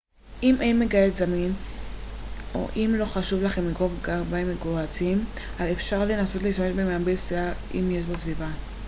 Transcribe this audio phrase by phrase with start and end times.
[0.43, 1.53] אם אין מגהץ זמין
[2.55, 5.25] או אם לא חשוב לך לגרוב גרביים מגוהצים
[5.71, 8.47] אפשר לנסות להשתמש במייבש שיער אם יש בסביבה